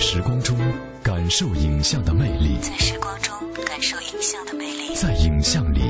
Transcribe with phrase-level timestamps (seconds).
[0.00, 0.56] 时光中
[1.02, 3.32] 感受影像的魅力，在时光中
[3.66, 5.82] 感受影像的魅力，在影像里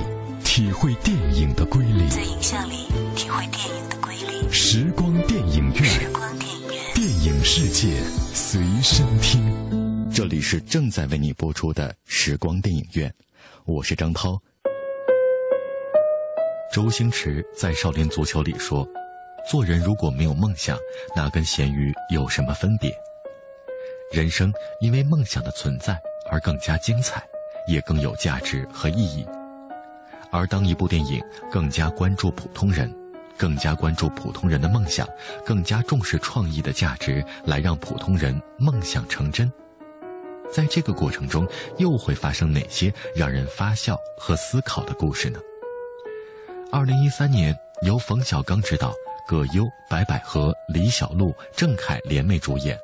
[0.44, 4.52] 体会电影的瑰丽，在影像里体会电影的瑰丽。
[4.52, 8.02] 时光电影院，时光电影院，电影世界
[8.34, 10.10] 随身听。
[10.12, 13.14] 这里是正在为你播出的时光电影院，
[13.64, 14.36] 我是张涛。
[16.74, 18.86] 周星驰在《少林足球》里说
[19.48, 20.76] ：“做人如果没有梦想，
[21.14, 22.92] 那跟咸鱼有什么分别？
[24.10, 25.96] 人生因为梦想的存在
[26.28, 27.22] 而更加精彩，
[27.68, 29.24] 也更有价值和意义。
[30.32, 32.92] 而当一部电影更加关注普通人，
[33.38, 35.08] 更加关注普通人的梦想，
[35.46, 39.50] 更加重视创意的价值，来让普通人梦想成真，
[40.52, 41.46] 在这个过程中，
[41.78, 45.38] 又会发生哪些让人发笑和思考的故事呢？”
[46.72, 48.92] 二零一三年，由冯小刚执导，
[49.28, 52.76] 葛优、白百合、李小璐、郑恺联袂主演，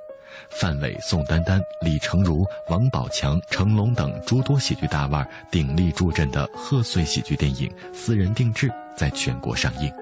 [0.50, 9.92] 范伟、宋丹丹、李成儒、王宝强、成龙等诸多喜剧大腕鼎力助阵的贺岁喜剧电影《私人定制》在全国上映。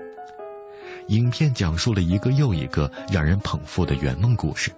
[1.08, 4.70] 影片讲述了一个又一个让人捧腹的圆梦故事，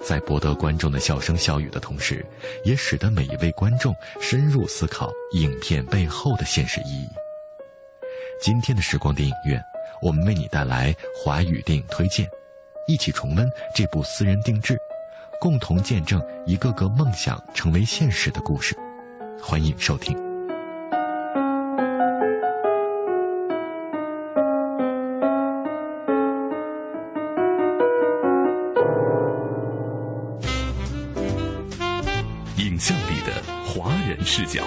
[0.00, 2.24] 在博得观众的笑声笑语的同时，
[2.64, 7.08] 也使得每一位观众深入思考影片背后的现实意义。
[8.40, 9.60] 今天的时光电影院，
[10.00, 12.26] 我们为你带来华语电影推荐，
[12.90, 14.76] 一起重温这部私人定制，
[15.40, 18.76] 共同见证一个个梦想成为现实的故事。
[19.40, 20.18] 欢迎收听。
[32.56, 34.64] 影像里的华人视角，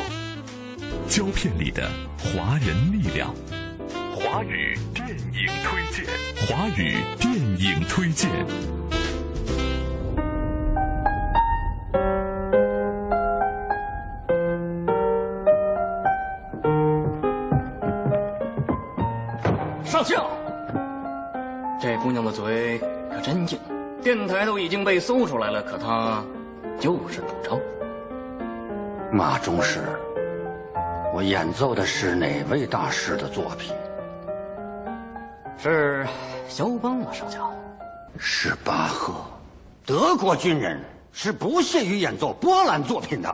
[1.09, 3.35] 胶片里的华人力量。
[4.34, 6.06] 华语电影推荐，
[6.48, 8.31] 华语电影推荐。
[19.85, 20.28] 上校，
[21.80, 22.80] 这姑娘的嘴
[23.12, 23.59] 可真硬，
[24.02, 26.24] 电台都已经被搜出来了，可她
[26.80, 27.59] 就是不招。
[29.12, 29.81] 马中士，
[31.13, 33.72] 我演奏的是哪位大师的作品？
[35.63, 36.06] 是
[36.50, 37.50] 肖邦吗，上校？
[38.19, 39.13] 是巴赫，
[39.85, 43.34] 德国军人是不屑于演奏波兰作品的。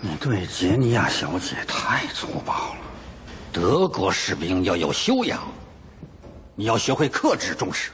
[0.00, 2.76] 你对杰尼亚小姐太粗暴了。
[3.52, 5.46] 德国士兵要有修养，
[6.54, 7.90] 你要学会克制重视。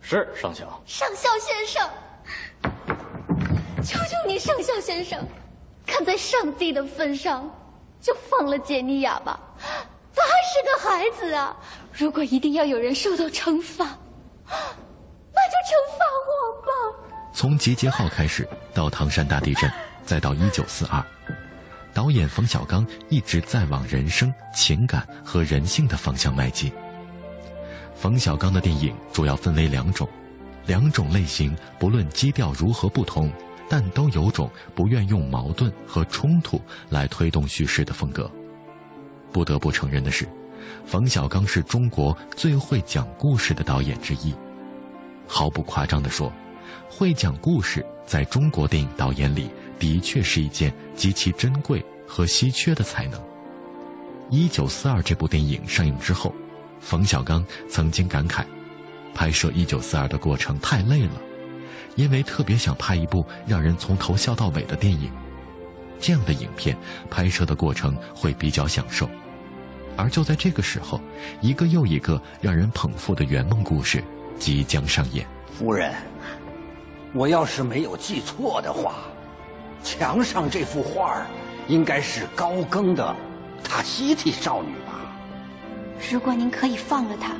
[0.00, 0.82] 是上校。
[0.86, 1.90] 上校先生，
[3.82, 5.22] 求求你，上校先生，
[5.84, 7.46] 看在上帝的份上，
[8.00, 9.38] 就放了杰尼亚吧。
[10.54, 11.56] 是个孩子啊！
[11.92, 13.84] 如果一定要有人受到惩罚，
[14.46, 16.68] 那就惩罚我吧。
[17.32, 19.68] 从集结号开始，到唐山大地震，
[20.04, 21.04] 再到一九四二，
[21.92, 26.72] 导演冯小刚一直在往人生、情感和人性的方向迈进。
[27.96, 30.08] 冯小刚的电影主要分为两种，
[30.66, 33.28] 两种类型不论基调如何不同，
[33.68, 36.60] 但都有种不愿用矛盾和冲突
[36.90, 38.30] 来推动叙事的风格。
[39.32, 40.28] 不得不承认的是，
[40.86, 44.34] 冯小刚是中国最会讲故事的导演之一。
[45.26, 46.32] 毫不夸张地说，
[46.88, 53.20] 会讲故事在中国电影导演里的确是一件极其珍贵和稀缺的才能。
[54.30, 56.34] 一九四二这部电影上映之后，
[56.80, 58.44] 冯小刚曾经感慨，
[59.14, 61.20] 拍摄一九四二的过程太累了，
[61.96, 65.10] 因为特别想拍一部让人从头笑到尾的电影。
[66.00, 66.76] 这样的影片
[67.10, 69.08] 拍摄的过程会比较享受。
[69.96, 71.00] 而就在这个时候，
[71.40, 74.02] 一个又一个让人捧腹的圆梦故事
[74.38, 75.26] 即将上演。
[75.56, 75.94] 夫人，
[77.12, 78.94] 我要是没有记错的话，
[79.82, 81.26] 墙上这幅画儿
[81.68, 83.14] 应该是高更的
[83.62, 84.92] 塔西提少女吧？
[86.10, 87.32] 如果您可以放了她，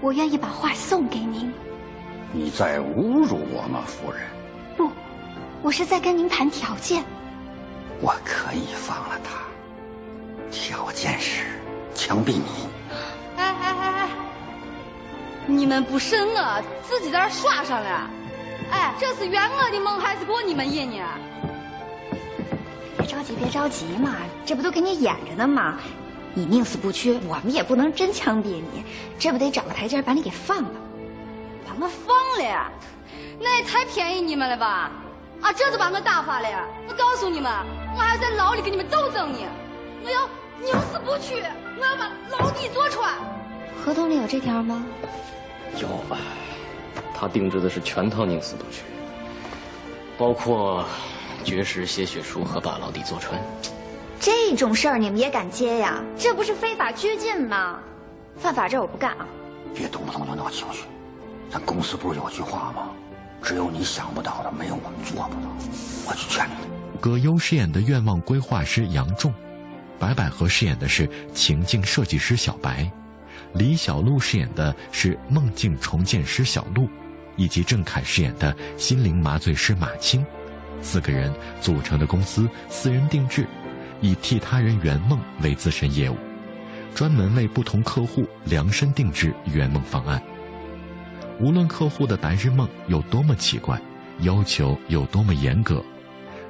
[0.00, 1.50] 我愿意把画送给您。
[2.32, 4.20] 你在侮辱我吗，夫人？
[4.76, 4.90] 不，
[5.62, 7.02] 我是在跟您谈条件。
[8.00, 9.40] 我可以放了她，
[10.50, 11.46] 条件是。
[11.94, 12.68] 枪毙你！
[13.36, 14.08] 哎哎哎哎！
[15.46, 18.10] 你们不审我，自己在这耍上了。
[18.70, 21.04] 哎，这是圆我的梦还是过你们瘾呢？
[22.96, 25.78] 别着急，别着急嘛，这不都给你演着呢吗？
[26.32, 28.84] 你宁死不屈，我们也不能真枪毙你，
[29.18, 30.70] 这不得找个台阶把你给放了？
[31.66, 32.72] 把我放了？
[33.38, 34.90] 那也太便宜你们了吧？
[35.42, 36.48] 啊，这就把我打发了？
[36.88, 37.52] 我告诉你们，
[37.94, 39.38] 我还在牢里跟你们斗争呢，
[40.04, 40.28] 我要
[40.64, 41.42] 宁死不屈。
[41.78, 43.12] 我要把牢底坐穿。
[43.84, 44.84] 合同里有这条吗？
[45.78, 46.18] 有啊，
[47.14, 48.82] 他定制的是全套宁死不屈。
[50.16, 50.84] 包括
[51.44, 53.40] 绝食写血书和把牢底坐穿。
[54.20, 56.02] 这种事儿你们也敢接呀？
[56.16, 57.78] 这不是非法拘禁吗？
[58.36, 59.26] 犯法这我不干啊！
[59.74, 60.84] 别动不动就闹情绪。
[61.50, 62.88] 咱公司不是有句话吗？
[63.42, 65.50] 只有你想不到的，没有我们做不到。
[66.08, 66.54] 我去劝你。
[66.98, 69.34] 葛优饰演的愿望规划师杨仲，
[69.98, 72.90] 白百合饰演的是情境设计师小白，
[73.54, 76.88] 李小璐饰演的是梦境重建师小璐，
[77.36, 80.24] 以及郑恺饰演的心灵麻醉师马青，
[80.82, 83.46] 四个人组成的公司私人定制。
[84.00, 86.16] 以替他人圆梦为自身业务，
[86.94, 90.22] 专门为不同客户量身定制圆梦方案。
[91.40, 93.80] 无论客户的白日梦有多么奇怪，
[94.18, 95.82] 要求有多么严格，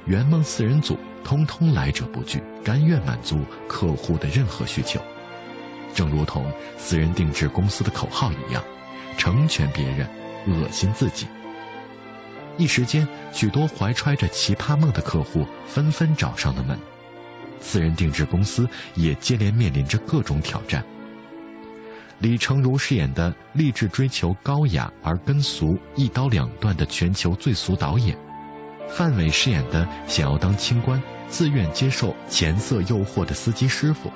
[0.06, 5.00] 圆梦四人组通通来者不拒，甘愿满足客户的任何需求。
[5.94, 8.62] 正如同私人定制公司的口号一样，
[9.16, 10.08] 成全别人，
[10.46, 11.26] 恶心自己。
[12.56, 16.78] 一时间，许多怀揣着奇葩梦的客户纷纷找上了门。
[17.60, 20.84] 私人定制公司也接连面临着各种挑战。
[22.20, 28.16] 李成儒饰演的立志追求高雅而跟俗、一刀两断的全球最俗导演，
[28.88, 34.10] 范伟饰演的想要当清官、自愿接受钱色诱惑的司机师傅，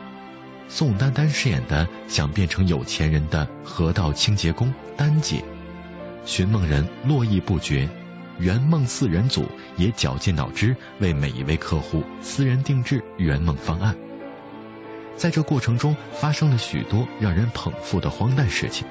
[0.68, 5.42] 宋丹丹饰演的想变成有钱人的河道清洁工丹姐，
[6.24, 7.88] 寻梦人络绎不绝。
[8.38, 13.96] 圆梦四人组也绞尽脑汁为每一位客户私人定制圆梦方案，
[15.16, 18.86] 在这过程中发生了许多让人捧腹的荒诞事情，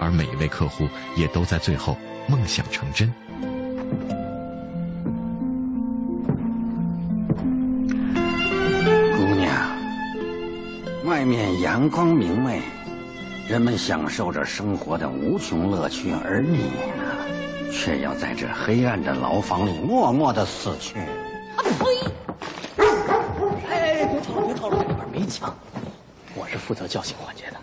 [0.00, 3.12] 而每一位客户也都在最后梦想成真。
[11.26, 12.62] 面阳光明媚，
[13.48, 16.58] 人们享受着生活的无穷乐趣，而你
[16.96, 17.72] 呢？
[17.72, 21.00] 却要在这黑暗的牢房里默默的死去。
[21.00, 22.84] 啊呸！
[23.68, 25.52] 哎，别吵了，别吵了，里边没枪，
[26.36, 27.56] 我是负责叫醒环节的。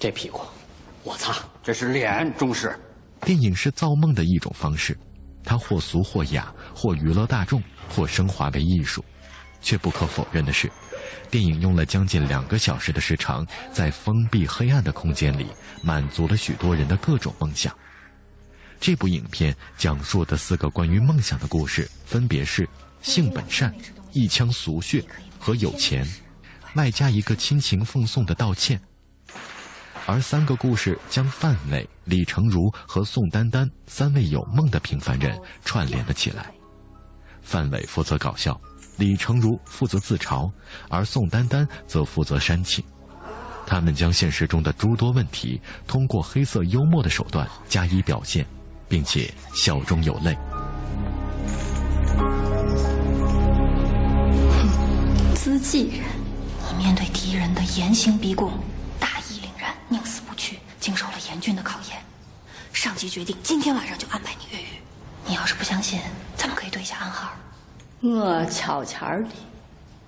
[0.00, 0.40] 这屁股，
[1.04, 1.36] 我擦！
[1.62, 2.76] 这是脸，中士。
[3.20, 4.98] 电影是造梦的一种方式，
[5.44, 9.04] 它或俗或雅，或娱乐大众，或升华为艺术。
[9.62, 10.70] 却不可否认的是，
[11.30, 15.46] 电影用了将近两个小时的时长，在封闭黑暗的空间里，
[15.82, 17.74] 满足了许多人的各种梦想。
[18.80, 22.68] 这部影片讲述的四个关于梦想的故事，分别是
[23.00, 23.74] 性本善、
[24.12, 25.02] 一腔俗血
[25.38, 26.06] 和有钱，
[26.74, 28.80] 外加一个亲情奉送的道歉。
[30.06, 36.52] 而三个故事将范伟、李成儒和宋丹丹三位有梦的平凡人串联了起来。
[37.40, 38.60] 范伟负责搞笑，
[38.96, 40.50] 李成儒负责自嘲，
[40.88, 42.84] 而宋丹丹则负责煽情。
[43.66, 48.46] 他们将现实中的诸多问题，通过黑色幽默的手段加以表现。
[48.88, 50.36] 并且笑中有泪。
[55.34, 56.04] 资纪人，
[56.70, 58.52] 你面对敌人的严刑逼供，
[59.00, 61.98] 大义凛然，宁死不屈，经受了严峻的考验。
[62.72, 64.66] 上级决定今天晚上就安排你越狱。
[65.26, 66.00] 你要是不相信，
[66.36, 67.32] 咱们可以对一下暗号。
[68.06, 69.28] 我悄悄的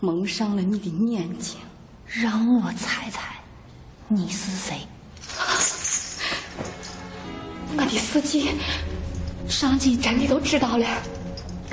[0.01, 1.59] 蒙上了你的眼睛，
[2.05, 3.23] 让我猜猜，
[4.07, 4.87] 你是谁？
[7.75, 8.51] 我的司机，
[9.49, 10.87] 上级真的都知道了，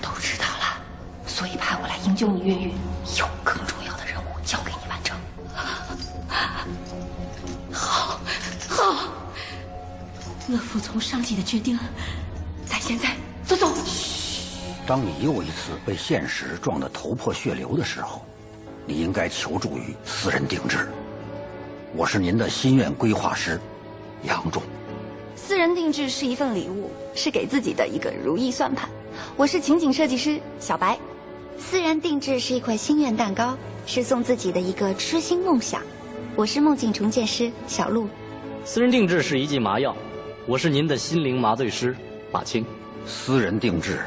[0.01, 0.81] 都知道了，
[1.27, 2.71] 所以派我来营救你越狱，
[3.19, 5.19] 有更重要的任务交给你完成。
[7.69, 8.17] 好，
[8.69, 9.09] 好，
[10.47, 11.77] 我服从上级的决定。
[12.65, 13.13] 咱现在。
[14.85, 18.21] 当你又一次被现实撞得头破血流的时候，
[18.85, 20.89] 你应该求助于私人定制。
[21.95, 23.57] 我是您的心愿规划师，
[24.23, 24.61] 杨仲。
[25.37, 28.89] 私人定制是一份礼物，是给自己的一个如意算盘。
[29.37, 30.97] 我是情景设计师小白，
[31.57, 35.81] 私人定制是一块心愿蛋糕，是送自己的一个痴心梦想。
[36.35, 38.07] 我是梦境重建师小鹿，
[38.65, 39.95] 私人定制是一剂麻药，
[40.45, 41.95] 我是您的心灵麻醉师
[42.33, 42.65] 马青。
[43.05, 43.99] 私人定制，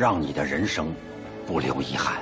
[0.00, 0.90] 让你的人生
[1.46, 2.16] 不留遗憾。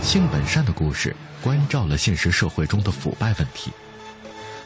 [0.00, 3.70] 性本善的故事关照了现实社会中的腐败问题。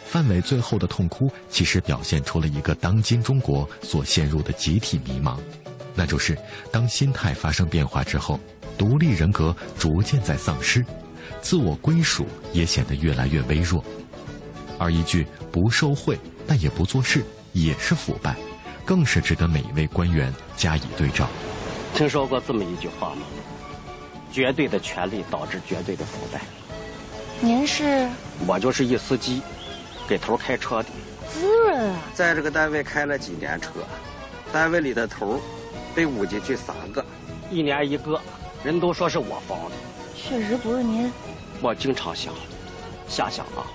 [0.04, 5.36] 范伟最后的痛哭，其实表现出了一个当今中国所陷入的集体迷茫，
[5.96, 6.38] 那就是
[6.70, 8.38] 当心态发生变化之后，
[8.78, 10.86] 独立人格逐渐在丧失，
[11.40, 13.84] 自我归属也显得越来越微弱。
[14.78, 18.36] 而一句不受贿但也不做事，也是腐败，
[18.86, 21.28] 更是值得每一位官员加以对照。
[21.92, 23.22] 听说过这么一句话吗？
[24.32, 26.40] 绝对的权力导致绝对的腐败。
[27.40, 28.08] 您是？
[28.46, 29.42] 我就是一司机。
[30.08, 30.88] 给头开车的
[31.28, 31.98] 滋润啊！
[32.14, 33.70] 在这个单位开了几年车，
[34.52, 35.40] 单位里的头
[35.96, 37.04] 被捂进去三个，
[37.50, 38.20] 一年一个，
[38.62, 39.72] 人都说是我防的。
[40.14, 41.10] 确实不是您。
[41.60, 42.32] 我经常想，
[43.08, 43.66] 瞎想啊，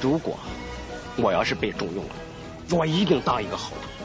[0.00, 0.38] 如果
[1.16, 2.10] 我要是被重用了，
[2.70, 3.95] 我一定当一个好头。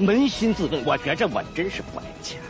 [0.00, 2.40] 扪心自问，我觉着我真是不爱钱。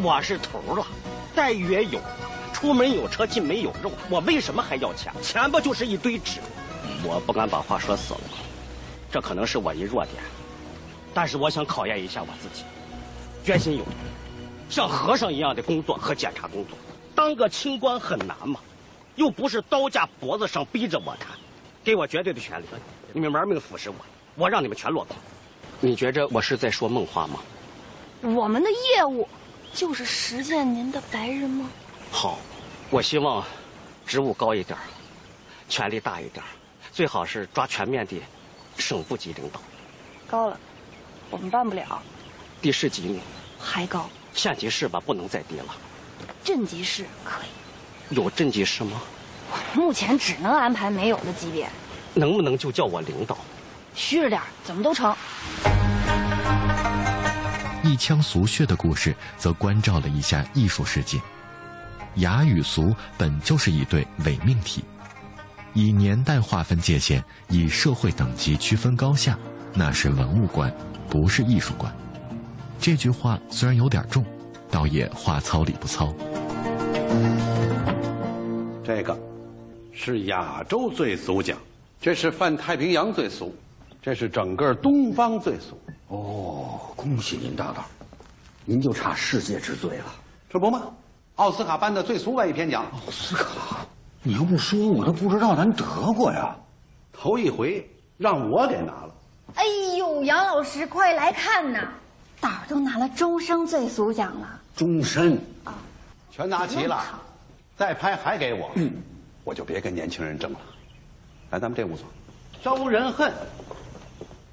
[0.00, 0.86] 我是头了，
[1.34, 2.16] 待遇也有了，
[2.52, 5.12] 出门有车，进门有肉，我为什么还要钱？
[5.20, 6.38] 钱不就是一堆纸？
[7.02, 8.20] 我不敢把话说死了，
[9.10, 10.22] 这可能是我一弱点，
[11.12, 12.62] 但是我想考验一下我自己，
[13.44, 13.84] 决心有，
[14.70, 16.78] 像和尚一样的工作和检查工作，
[17.12, 18.60] 当个清官很难吗？
[19.16, 21.36] 又不是刀架脖子上逼着我谈，
[21.82, 22.66] 给我绝对的权利，
[23.12, 23.96] 你们玩命腐蚀我，
[24.36, 25.16] 我让你们全落空。
[25.80, 27.38] 你觉着我是在说梦话吗？
[28.22, 29.28] 我们的业务
[29.72, 31.68] 就是实现您的白日梦。
[32.10, 32.40] 好，
[32.90, 33.44] 我希望
[34.04, 34.76] 职务高一点，
[35.68, 36.44] 权力大一点。
[36.92, 38.20] 最好是抓全面的
[38.76, 39.60] 省部级领导，
[40.26, 40.58] 高了，
[41.30, 42.02] 我们办不了。
[42.60, 43.20] 地市级呢？
[43.56, 44.10] 还高。
[44.34, 45.76] 县级市吧，不能再低了。
[46.42, 48.16] 镇级市可以。
[48.16, 49.00] 有镇级市吗？
[49.74, 51.70] 目前只能安排没有的级别。
[52.14, 53.38] 能不能就叫我领导？
[53.98, 55.12] 虚着点，怎么都成。
[57.82, 61.20] 一腔俗血的故事，则关照了一下艺术世界。
[62.14, 64.84] 雅与俗本就是一对伪命题。
[65.74, 69.36] 以年代划分界限，以社会等级区分高下，
[69.74, 70.72] 那是文物观，
[71.10, 71.92] 不是艺术观。
[72.78, 74.24] 这句话虽然有点重，
[74.70, 76.14] 倒也话糙理不糙。
[78.84, 79.18] 这个
[79.92, 81.58] 是亚洲最俗讲，
[82.00, 83.54] 这是泛太平洋最俗，
[84.08, 85.78] 这是整个东方最俗。
[86.06, 87.84] 哦，恭喜您大胆，
[88.64, 90.06] 您就差世界之最了。
[90.48, 90.84] 这不吗？
[91.34, 92.86] 奥斯卡颁的最俗外语片奖。
[92.90, 93.84] 奥斯卡。
[94.22, 95.84] 你要不说，我都不知道咱得
[96.14, 96.56] 过呀。
[97.12, 97.86] 头一回
[98.16, 99.10] 让我给拿了。
[99.56, 99.64] 哎
[99.98, 101.86] 呦，杨老师，快来看呐！
[102.40, 104.58] 胆儿都拿了终生最俗奖了。
[104.74, 105.74] 终身啊，
[106.30, 107.04] 全拿齐了，
[107.76, 108.70] 再拍还给我，
[109.44, 110.58] 我就别跟年轻人争了。
[111.50, 112.06] 来，咱们这屋坐。
[112.62, 113.30] 招人恨。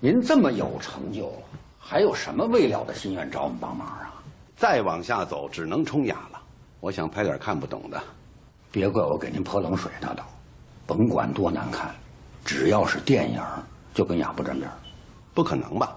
[0.05, 1.33] 您这么有成就，
[1.79, 4.13] 还有什么未了的心愿找我们帮忙啊？
[4.55, 6.39] 再往下走，只能冲雅了。
[6.79, 7.99] 我想拍点看不懂的。
[8.71, 10.23] 别怪我给您泼冷水，大导，
[10.85, 11.89] 甭管多难看，
[12.45, 13.41] 只要是电影，
[13.95, 14.69] 就跟哑不沾边
[15.33, 15.95] 不可能吧？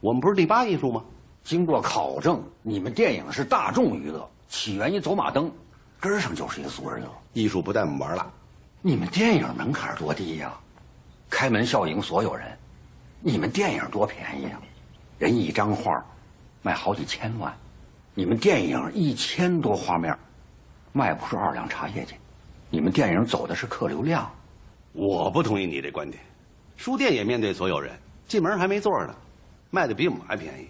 [0.00, 1.04] 我们不是第八艺术吗？
[1.44, 5.52] 经过考证，你们电影是大众娱乐，起源于走马灯，
[6.00, 7.08] 根儿上就是一个俗人乐。
[7.34, 8.26] 艺术不带我们玩了。
[8.80, 10.58] 你们电影门槛多低呀？
[11.28, 12.46] 开门笑迎所有人。
[13.24, 14.60] 你们电影多便宜啊？
[15.18, 16.04] 人一张画，
[16.60, 17.54] 卖好几千万。
[18.14, 20.16] 你们电影一千多画面。
[20.94, 22.16] 卖不出二两茶叶去，
[22.68, 24.30] 你们电影走的是客流量，
[24.92, 26.22] 我不同意你这观点。
[26.76, 29.14] 书店也面对所有人，进门还没座呢，
[29.70, 30.68] 卖的比我们还便宜，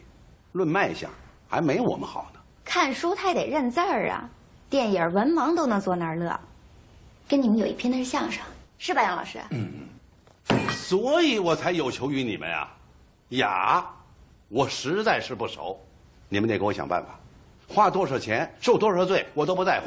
[0.52, 1.10] 论卖相
[1.48, 2.38] 还没我们好呢。
[2.64, 4.30] 看书他也得认字儿啊，
[4.70, 6.38] 电影文盲都能坐那儿乐。
[7.26, 8.44] 跟你们有一拼的是相声，
[8.78, 9.40] 是吧，杨老师？
[9.50, 9.72] 嗯，
[10.70, 12.76] 所以我才有求于你们啊。
[13.30, 13.84] 雅，
[14.48, 15.80] 我实在是不熟，
[16.28, 17.18] 你们得给我想办法，
[17.66, 19.86] 花多少钱，受多少罪，我都不在乎。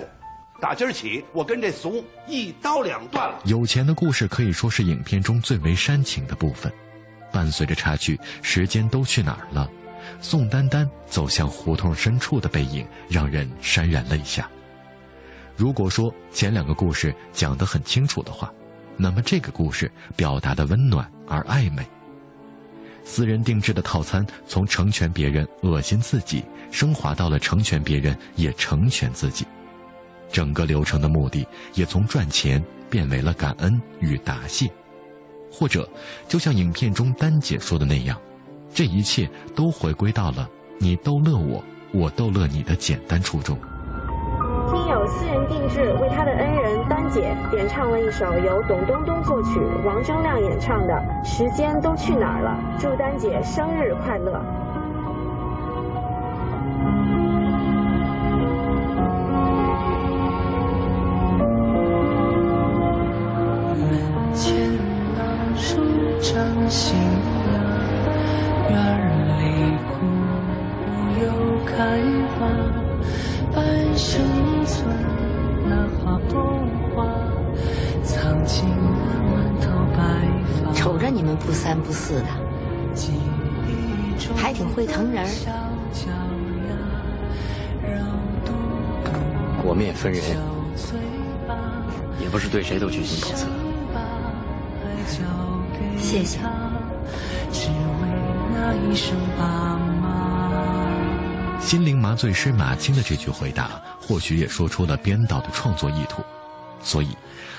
[0.60, 3.40] 打今儿起，我跟这怂一刀两断了。
[3.46, 6.72] 有钱的故事可以说是影片中最为煽情的部分。
[7.32, 9.70] 伴随着插曲《时间都去哪儿了》，
[10.24, 14.50] 宋丹丹走向胡同深处的背影，让人潸然泪下。
[15.58, 18.52] 如果说前两个故事讲得很清楚的话，
[18.98, 21.86] 那么这个故事表达的温暖而暧昧。
[23.04, 29.46] 私人定制的套餐从成全别人恶心自己，升华到了成全别人也成全自己。
[30.32, 34.68] 整个流程的目的也从赚钱变为了感恩与答谢，
[35.52, 35.88] 或者，
[36.28, 38.20] 就像影片中丹姐说的那样，
[38.74, 40.50] 这一切都回归到了
[40.80, 43.56] 你逗乐我，我逗乐你的简单初衷。
[44.72, 54.66] 听友私人定制为他的恩人丹姐演唱了一首由董冬冬作曲、王铮亮演唱的《时间都去哪儿了》，祝丹姐生日快乐。
[66.70, 67.05] 心呀，
[81.16, 82.28] 你们不三不四的，
[84.36, 85.26] 还挺会疼人。
[89.64, 90.22] 国面分人，
[92.22, 93.48] 也不是对谁都居心叵测。
[95.98, 96.38] 谢谢。
[97.50, 97.76] 只为
[98.54, 100.52] 那一声爸妈。
[101.62, 106.22] 心灵麻醉师马青的这句回答，或许也说出了编导的创作意图。
[106.84, 107.16] 所以，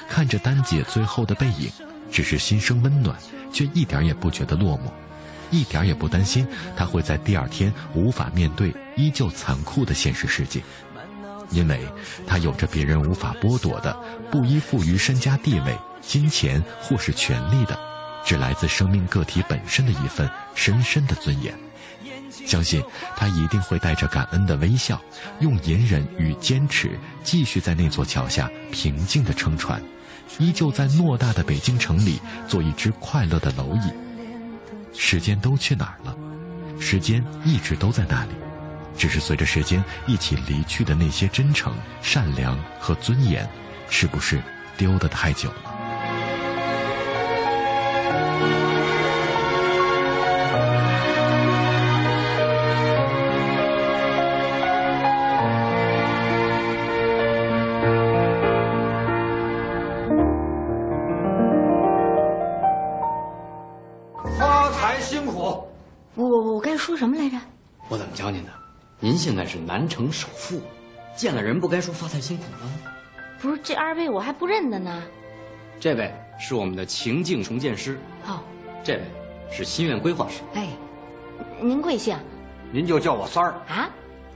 [0.08, 1.70] 看着丹姐最后的背影，
[2.10, 3.16] 只是心生温暖，
[3.52, 4.90] 却一点也不觉得落寞，
[5.50, 6.46] 一点也不担心
[6.76, 10.62] 他会在第二天无法面对依旧残酷的现实世界，
[11.50, 11.80] 因为
[12.26, 13.96] 他有着别人无法剥夺的、
[14.30, 17.78] 不依附于身家地位、金钱或是权力的，
[18.24, 21.54] 只来自生命个体本身的一份深深的尊严。
[22.30, 22.82] 相信
[23.16, 25.00] 他一定会带着感恩的微笑，
[25.40, 29.82] 用隐忍与坚持，继续在那座桥下平静地撑船，
[30.38, 33.92] 依旧在偌大的北京城里做一只快乐的蝼蚁。
[34.92, 36.16] 时间都去哪儿了？
[36.78, 38.30] 时间一直都在那里，
[38.96, 43.48] 只是随着时间一起离去的那些真诚、善良和尊严，
[43.88, 44.42] 是不是
[44.76, 45.65] 丢得太久了？
[69.06, 70.60] 您现在是南城首富，
[71.14, 72.68] 见了人不该说发财辛苦吗？
[73.40, 75.00] 不是，这二位我还不认得呢。
[75.78, 77.96] 这位是我们的情境重建师。
[78.26, 78.40] 哦。
[78.82, 79.02] 这位
[79.48, 80.40] 是心愿规划师。
[80.54, 80.70] 哎，
[81.60, 82.18] 您贵姓？
[82.72, 83.88] 您就叫我三儿啊。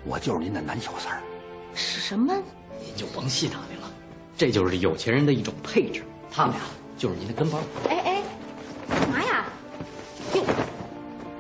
[0.05, 1.21] 我就是您的男小三儿。
[1.75, 2.33] 是什么？
[2.81, 3.91] 您就甭细打听了，
[4.37, 6.05] 这就是有钱人的一种配置。
[6.31, 6.63] 他们俩
[6.97, 7.61] 就是您的跟班。
[7.89, 8.23] 哎哎，
[8.89, 9.45] 干嘛呀？
[10.37, 10.45] 哟，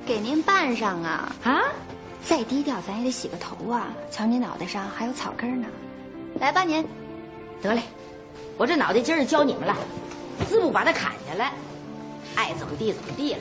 [0.04, 1.62] 给您办上啊啊！
[2.30, 3.88] 再低调，咱也得洗个头啊！
[4.08, 5.66] 瞧你脑袋上还有草根呢，
[6.38, 6.86] 来吧您。
[7.60, 7.82] 得嘞，
[8.56, 9.76] 我这脑袋今儿就教你们了，
[10.48, 11.52] 自不把它砍下来，
[12.36, 13.40] 爱怎么地怎么地了。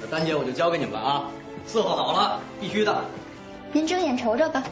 [0.00, 1.24] 那丹姐我就交给你们了啊，
[1.68, 3.04] 伺候好了，必须的。
[3.70, 4.62] 您睁眼瞅瞅吧。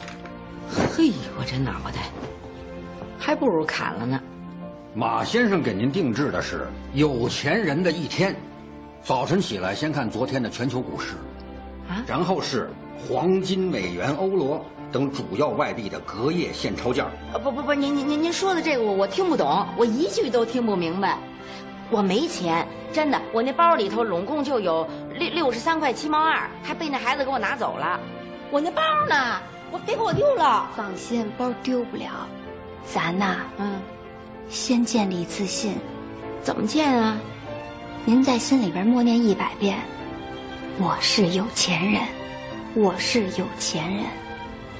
[0.97, 2.09] 嘿，我这脑袋
[3.19, 4.19] 还不如砍了呢。
[4.95, 8.35] 马先生给您定制的是有钱人的一天，
[9.03, 11.13] 早晨起来先看昨天的全球股市。
[12.07, 17.05] 然后是黄金、美元、欧罗等主要外币的隔夜现钞价。
[17.33, 21.17] 啊不不不，您您您您说的这个我我听不懂，我一句都听不明白。
[21.89, 27.99] 我没钱，真的，我那包里头拢共就有六六十三块七毛二，还被那孩子给我拿走了。
[28.49, 29.41] 我那包呢？
[29.71, 30.69] 我别给我丢了。
[30.75, 32.27] 放心，包丢不了。
[32.85, 33.79] 咱呐，嗯，
[34.49, 35.75] 先建立自信。
[36.41, 37.17] 怎么建啊？
[38.05, 39.77] 您在心里边默念一百遍。
[40.79, 42.01] 我是有钱人，
[42.73, 44.05] 我是有钱人，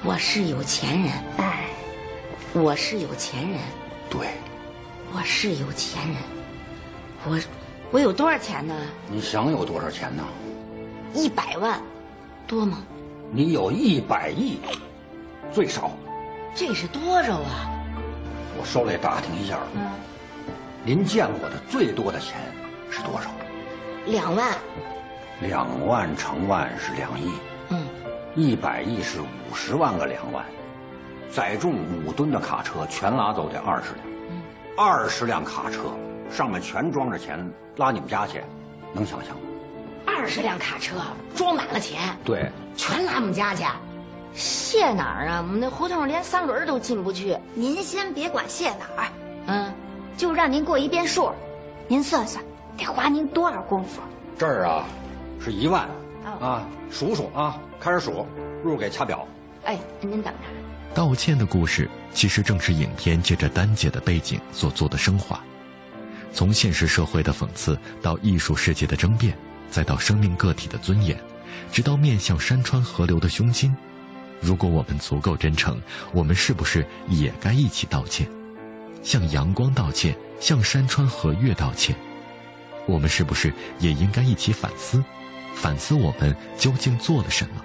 [0.02, 1.12] 我是有钱人。
[1.36, 1.66] 哎，
[2.54, 3.60] 我是有钱人。
[4.10, 4.28] 对，
[5.12, 6.16] 我是有钱人。
[7.28, 7.38] 我，
[7.92, 8.74] 我有多少钱呢？
[9.08, 10.24] 你想有多少钱呢？
[11.14, 11.80] 一百万，
[12.46, 12.78] 多吗？
[13.30, 14.58] 你有一百亿，
[15.52, 15.90] 最少。
[16.54, 17.70] 这是多少啊？
[18.58, 19.58] 我稍微打听一下。
[19.74, 19.90] 嗯。
[20.84, 22.34] 您见过的最多的钱
[22.90, 23.30] 是多少？
[24.06, 24.52] 两万。
[25.42, 27.32] 两万乘万是两亿，
[27.70, 27.84] 嗯，
[28.36, 30.44] 一百亿是五十万个两万，
[31.32, 31.74] 载重
[32.06, 34.40] 五吨的卡车全拉走得二十辆，嗯，
[34.76, 35.80] 二十辆卡车
[36.30, 37.44] 上面全装着钱，
[37.76, 38.40] 拉你们家去，
[38.94, 39.42] 能想象吗？
[40.06, 40.94] 二十辆卡车
[41.34, 43.64] 装满了钱，对，全拉我们家去，
[44.34, 45.44] 卸哪儿啊？
[45.44, 47.36] 我们那胡同连三轮都进不去。
[47.52, 49.08] 您先别管卸哪儿，
[49.48, 49.74] 嗯，
[50.16, 51.32] 就让您过一遍数，
[51.88, 52.42] 您算算
[52.78, 54.00] 得花您多少功夫？
[54.38, 54.84] 这儿啊。
[55.44, 55.88] 是一万，
[56.40, 58.24] 啊，数数啊，开始数，
[58.62, 59.26] 入给掐表。
[59.64, 60.40] 哎，您等着。
[60.94, 65.42] 道歉的故事其实正是影片借着丹姐的背景所做的升华，
[66.32, 69.36] 从现实社会的讽刺到艺术世界的争辩，
[69.68, 71.18] 再到生命个体的尊严，
[71.72, 73.74] 直到面向山川河流的胸襟。
[74.40, 75.80] 如果我们足够真诚，
[76.12, 78.28] 我们是不是也该一起道歉？
[79.02, 81.96] 向阳光道歉，向山川河月道歉。
[82.86, 85.02] 我们是不是也应该一起反思？
[85.54, 87.62] 反思我们究竟做了什么？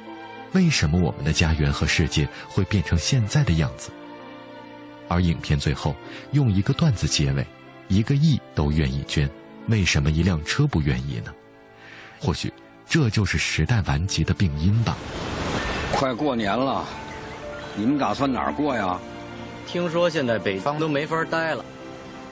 [0.53, 3.89] 为什么我们的家园和世界会变成现在的样子？
[5.09, 5.95] 而影片最后
[6.31, 7.45] 用一个段子结尾：
[7.87, 9.29] 一个亿都愿意捐，
[9.67, 11.33] 为什么一辆车不愿意呢？
[12.19, 12.51] 或许
[12.87, 14.97] 这就是时代顽疾的病因吧。
[15.93, 16.85] 快过年了，
[17.75, 18.99] 你们打算哪儿过呀？
[19.67, 21.63] 听说现在北方都没法待了，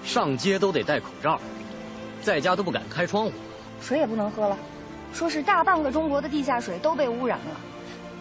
[0.03, 1.39] 上街都得戴口罩，
[2.21, 3.33] 在家都不敢开窗户，
[3.81, 4.57] 水也不能喝了。
[5.15, 7.56] 说是大半个中国的地下水都被污染了，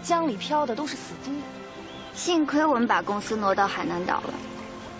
[0.00, 1.32] 江里漂的都是死猪。
[2.14, 4.34] 幸亏我们把公司挪到海南岛了，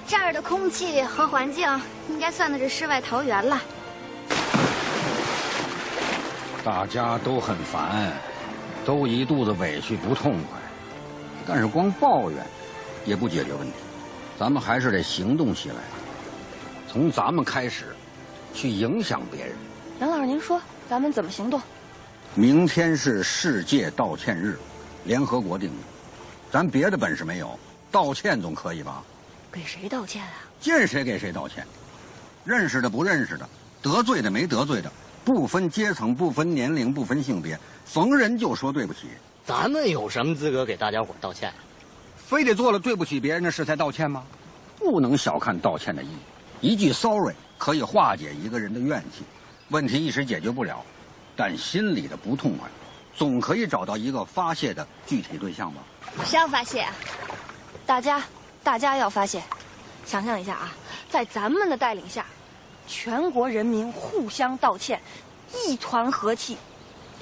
[0.05, 3.63] 这儿的空气和环境应该算得是世外桃源了。
[6.65, 8.13] 大家都很烦，
[8.85, 10.59] 都一肚子委屈不痛快，
[11.47, 12.45] 但是光抱怨
[13.05, 13.75] 也不解决问题，
[14.37, 15.77] 咱们还是得行动起来，
[16.89, 17.95] 从咱们开始
[18.53, 19.55] 去影响别人。
[20.01, 21.63] 杨老师，您说咱们怎么行动？
[22.35, 24.59] 明天是世界道歉日，
[25.05, 25.77] 联合国定的，
[26.51, 27.59] 咱别的本事没有，
[27.93, 29.03] 道歉总可以吧？
[29.53, 30.33] 给谁道歉啊？
[30.61, 31.65] 见谁给谁道歉，
[32.45, 33.49] 认识的不认识的，
[33.81, 34.91] 得罪的没得罪的，
[35.25, 39.03] 不分阶层、不分年龄、不分性别，逢人就说对不起。
[39.47, 41.53] 咱们有什么资格给大家伙道歉？
[42.17, 44.25] 非得做了对不起别人的事才道歉吗？
[44.77, 46.09] 不能小看道歉的意
[46.61, 49.23] 义，一句 sorry 可以化解一个人的怨气，
[49.69, 50.85] 问题一时解决不了，
[51.37, 52.69] 但心里的不痛快，
[53.15, 55.83] 总可以找到一个发泄的具体对象吧。
[56.25, 56.93] 谁要发泄啊？
[57.85, 58.23] 大家，
[58.63, 59.43] 大家要发泄。
[60.07, 60.73] 想象一下啊，
[61.09, 62.25] 在咱们的带领下，
[62.87, 65.01] 全国人民互相道歉，
[65.67, 66.57] 一团和气，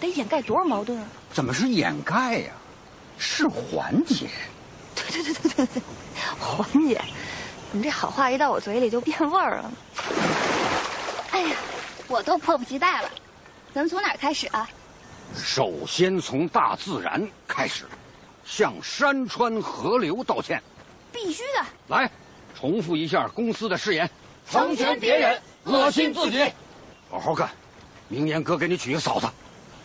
[0.01, 1.07] 得掩盖多少矛盾啊？
[1.33, 2.51] 怎么是掩盖呀？
[3.19, 4.29] 是缓解。
[4.95, 5.83] 对对对对对对，
[6.39, 7.01] 缓解。
[7.71, 9.73] 你这好话一到我嘴里就变味儿了。
[11.31, 11.57] 哎呀，
[12.09, 13.09] 我都迫不及待了。
[13.75, 14.69] 咱们从哪儿开始啊？
[15.35, 17.85] 首先从大自然开始，
[18.45, 20.63] 向山川河流道歉。
[21.11, 21.67] 必须的。
[21.89, 22.11] 来。
[22.55, 24.09] 重复一下公司的誓言：
[24.49, 26.45] 成全别人，恶心自己。
[27.11, 27.51] 好好干，
[28.09, 29.27] 明年哥给你娶个嫂子。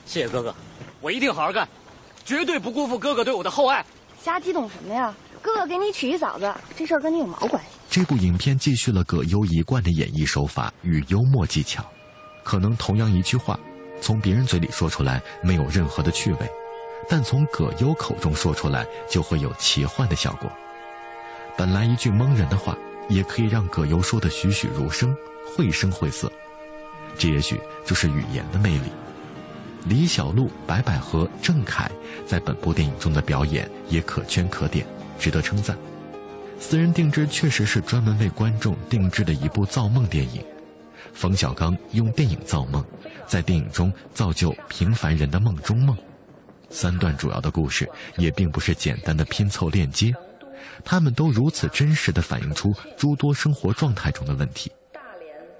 [0.06, 0.54] 谢谢哥哥，
[1.02, 1.67] 我一定好好干，
[2.23, 3.84] 绝对不辜负哥哥对我的厚爱。
[4.21, 5.12] 瞎激动什么呀？
[5.41, 7.69] 哥哥给你娶一嫂子，这事儿跟你有毛关系？
[7.89, 11.84] 这部影片继续了葛优一贯的演绎手法与幽默技巧。
[12.43, 13.60] 可能同样一句话，
[14.01, 16.49] 从别人嘴里说出来没有任何的趣味，
[17.10, 20.51] 但从葛优口中说出来就会有奇幻的效果。
[21.57, 22.77] 本来一句蒙人的话，
[23.10, 26.31] 也可以让葛优说的栩栩如生、绘声绘色。
[27.17, 28.91] 这也许就是语言的魅力。
[29.86, 31.89] 李小璐、白百合、郑恺
[32.25, 34.86] 在本部电影中的表演也可圈可点，
[35.17, 35.77] 值得称赞。
[36.60, 40.43] 私人定制确实是专门为观众定制的一部造梦电影。
[41.13, 42.83] 冯小刚用电影造梦，
[43.25, 45.97] 在电影中造就平凡人的梦中梦。
[46.69, 50.13] 三段主要的故事也并不是简单的拼凑链接。
[50.83, 54.71] 他们都如此真实地反映出诸多生活状态中的问题。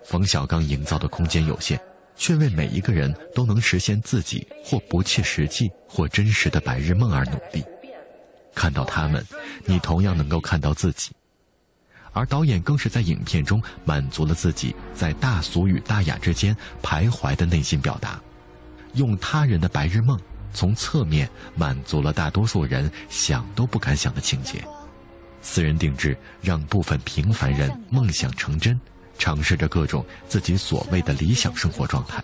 [0.04, 1.80] 冯小刚营造的空间有限，
[2.16, 7.64] 却为每一个人都能实现自己或不切实际或真实的白日梦而努力。
[8.54, 9.26] 看到他们，
[9.66, 11.12] 你同样能够看到自己。
[12.18, 18.20] 而导演更是在影片中满足了自己在大俗与大雅之间徘徊的内心表达，
[18.94, 20.20] 用他人的白日梦
[20.52, 24.68] 从侧面满足了大多数人想都不敢想的情节。
[25.44, 28.80] 私人定制让部分平凡人梦想成真，
[29.20, 32.24] 尝试着各种自己所谓的理想生活状态，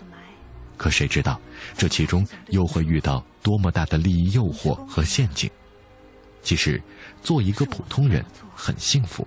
[0.76, 1.40] 可谁知道
[1.76, 5.48] 这其中又会遇到多么大的利益诱惑和陷阱？
[6.42, 6.82] 其实，
[7.22, 8.22] 做一个普通人
[8.56, 9.26] 很幸福，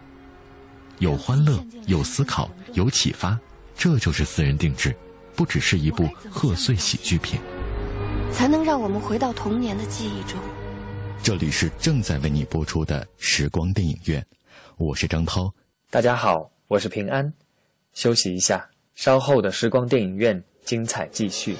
[0.99, 3.39] 有欢乐，有思考，有启发，
[3.75, 4.95] 这就是私人定制，
[5.35, 7.39] 不只是一部贺岁喜剧片，
[8.31, 10.39] 才能让我们回到童年的记忆中。
[11.21, 14.25] 这里是正在为你播出的时光电影院，
[14.77, 15.53] 我是张涛。
[15.91, 17.31] 大家好，我是平安。
[17.93, 21.55] 休息一下，稍后的时光电影院精彩继续。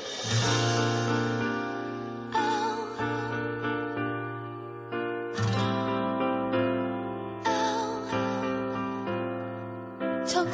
[10.28, 10.46] 这一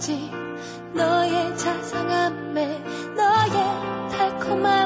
[0.00, 0.12] 切
[0.96, 1.54] 都源于
[4.10, 4.81] 他的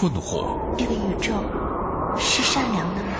[0.00, 0.56] 困惑。
[0.78, 1.34] 这个宇宙
[2.18, 3.12] 是善良的吗？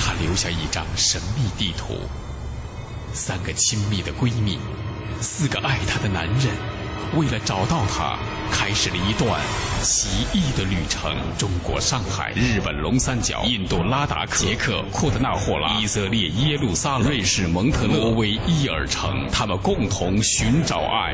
[0.00, 1.94] 他留下一张神秘地图，
[3.12, 4.58] 三个亲密的闺蜜，
[5.20, 6.48] 四个爱她的男人，
[7.14, 8.18] 为了找到她，
[8.50, 9.40] 开始了一段
[9.82, 11.16] 奇异的旅程。
[11.38, 21.12] 中国上海、日本龙三角、印度拉达克、捷克库德纳霍拉、以色列耶路撒冷、瑞士蒙特勒、挪威伊尔城，他们共同寻找爱，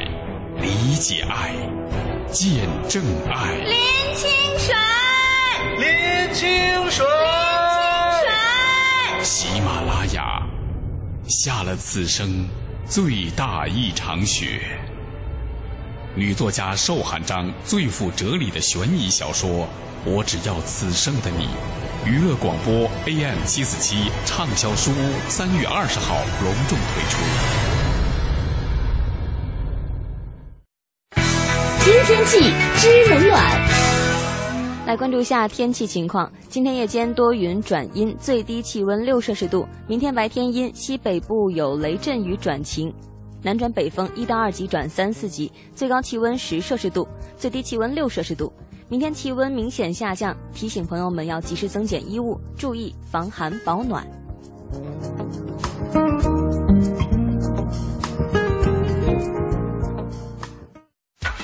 [0.59, 1.53] 理解爱，
[2.31, 3.55] 见证爱。
[3.55, 3.75] 林
[4.15, 4.75] 清水，
[5.79, 7.07] 林清水，
[8.21, 10.43] 水喜马拉雅
[11.27, 12.47] 下了此生
[12.87, 14.79] 最大一场雪。
[16.15, 19.51] 女作家寿寒章最富哲理的悬疑小说
[20.05, 21.47] 《我只要此生的你》，
[22.07, 27.78] 娱乐广播 AM 七四七畅销书屋三月二十号隆重推出。
[32.05, 32.39] 天气
[32.77, 33.69] 知冷暖。
[34.87, 36.31] 来关注一下天气情况。
[36.49, 39.67] 今天夜间多云转阴，最低气温六摄氏度。
[39.87, 42.93] 明天白天阴，西北部有雷阵雨转晴，
[43.43, 47.07] 南转北风一到二级转三四级，最高气温十摄氏度，
[47.37, 48.51] 最低气温六摄氏度。
[48.89, 54.07] 明天气温明显下降，提醒朋友们要及时增减衣物，注意防寒保暖。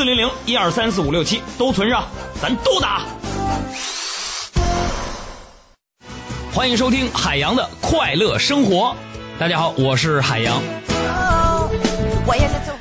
[0.00, 2.06] 四零零一二三四五六七都存上，
[2.40, 3.04] 咱都打。
[6.54, 8.96] 欢迎收听海洋的快乐生活。
[9.38, 10.58] 大家好，我是海洋。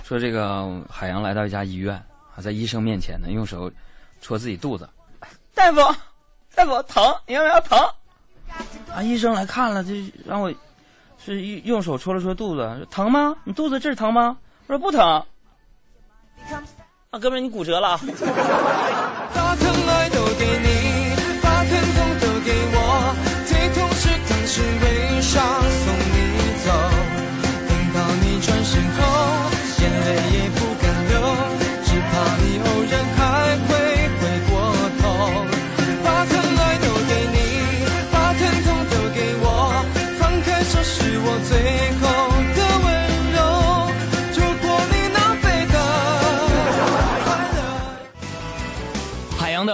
[0.02, 1.94] 说这个海洋来到一家医院
[2.34, 3.70] 啊，在医生面前呢，用手
[4.22, 4.90] 戳自己肚子。
[5.54, 5.82] 大夫，
[6.56, 7.78] 大夫疼，你要不要疼？
[8.96, 9.94] 啊，医生来看了，就
[10.26, 10.50] 让我
[11.22, 13.36] 是用用手戳了戳肚子，疼吗？
[13.44, 14.38] 你肚子这儿疼吗？
[14.68, 15.22] 我说不疼。
[17.12, 17.90] 啊，哥们，你骨折了。
[17.90, 18.00] 啊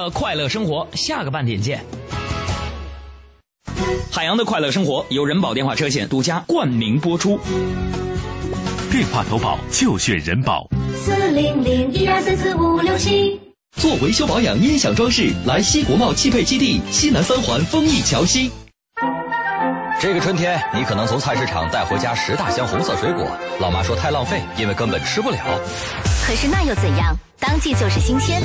[0.06, 1.84] 的快乐生活，下个半点见。
[4.12, 7.40] 海洋的快乐生活由人保电话车险独家冠名播出。
[8.92, 10.70] 电话投保就选人保。
[10.96, 13.40] 四零零一二三四五六七。
[13.78, 18.52] 做维修保养、音响装饰，来西国贸汽配基地西南三环丰益桥西。
[20.00, 23.28] 这个春天，你可能从菜市场带回家十大箱红色水果，
[23.60, 25.38] 老妈说太浪费，因为根本吃不了。
[26.28, 27.16] 可是那又怎样？
[27.40, 28.42] 当季就是新鲜。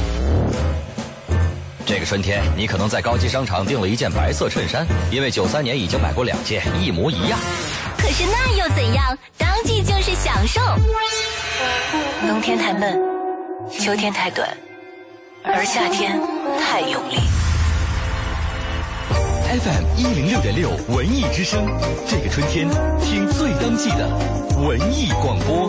[1.91, 7.37] 这个春天，你可能在高级商场订了一件白色衬衫，因为九三年已经买过两件，一模一样。
[7.99, 9.19] 可是那又怎样？
[9.37, 10.61] 当季就是享受。
[12.29, 12.97] 冬天太闷，
[13.77, 14.49] 秋天太短，
[15.43, 16.17] 而夏天
[16.61, 17.17] 太用力。
[19.61, 21.67] FM 一零六点六文艺之声，
[22.07, 22.69] 这个春天
[23.01, 24.09] 听最当季的
[24.65, 25.69] 文艺广播。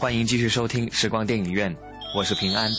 [0.00, 1.76] 欢迎继续收听时光电影院，
[2.16, 2.70] 我是平安。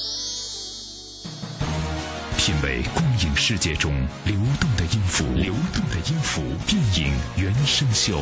[2.35, 3.93] 品味光影世界中
[4.25, 8.19] 流动的音符，流动的音符，电影原声秀。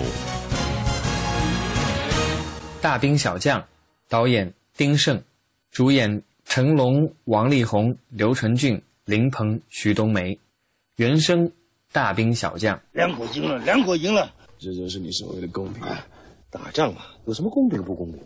[2.82, 3.66] 大兵小将，
[4.10, 5.24] 导演丁晟，
[5.72, 10.38] 主演成龙、王力宏、刘承俊、林鹏、徐冬梅，
[10.98, 11.48] 原声
[11.94, 12.76] 《大兵小将》。
[12.92, 15.84] 两国赢了，两国赢了，这就是你所谓的公平。
[16.52, 18.20] 打仗嘛，有什么公平不公平？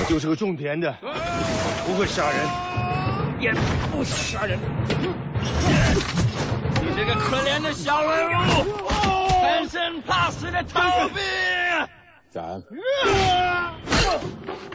[0.00, 0.92] 我就是个种田的，
[1.86, 2.38] 不会杀人，
[3.40, 3.52] 也
[3.92, 4.58] 不想杀人。
[6.80, 11.20] 你这个可怜的小人物，贪生怕死的逃避。
[12.30, 12.62] 咱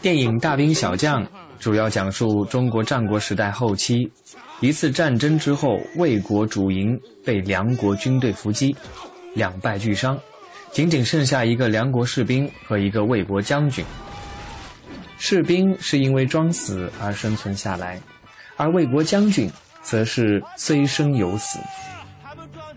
[0.02, 1.24] 电影《大兵小将》
[1.60, 4.12] 主要讲述中国战国时代后期
[4.64, 8.74] 一次战争之后，魏国主营被梁国军队伏击，
[9.36, 10.18] 两败俱伤，
[10.72, 13.84] 仅仅剩下一个梁国士兵和一个魏国将军。
[15.18, 18.00] 士兵是因为装死而生存下来，
[18.56, 21.60] 而魏国将军则是虽生犹死。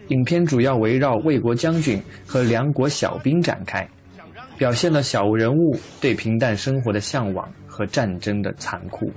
[0.08, 3.88] 影片主要围绕魏国将军和梁国小兵展开，
[4.58, 9.08] 表现了小人物对平淡生活的向往和战争的残酷。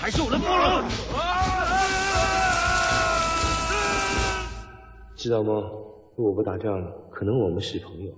[0.00, 0.84] 还是我的包了。
[5.16, 5.62] 知道吗？
[6.16, 6.80] 如果不打仗，
[7.10, 8.12] 可能我们是朋友。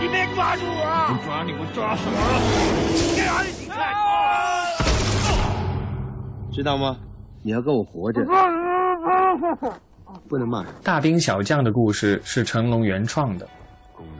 [0.00, 0.86] 你别抓住我！
[1.10, 2.40] 我抓你，我抓什么了？
[3.16, 3.74] 给哪里请开！
[6.52, 6.96] 知道吗？
[7.42, 8.24] 你要跟我活着，
[10.28, 10.72] 不能骂人。
[10.82, 13.48] 大兵小将的故事是成龙原创的，